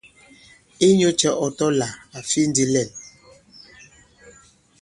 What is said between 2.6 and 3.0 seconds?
lɛ᷇n?